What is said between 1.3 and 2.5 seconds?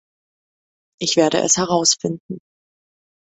es herausfinden.